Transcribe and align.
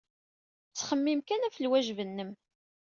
Ttxemmim 0.69 1.21
kan 1.23 1.45
ɣef 1.45 1.57
lwajeb-nnem. 1.63 2.31